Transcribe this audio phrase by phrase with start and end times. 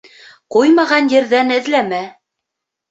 [0.55, 2.05] Ҡуймаған ерҙән эҙләмә.